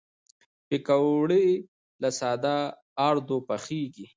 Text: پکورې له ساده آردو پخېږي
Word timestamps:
پکورې 0.67 1.45
له 2.01 2.09
ساده 2.19 2.55
آردو 3.07 3.37
پخېږي 3.47 4.05